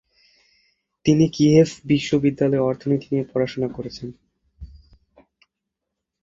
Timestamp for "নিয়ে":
3.11-3.29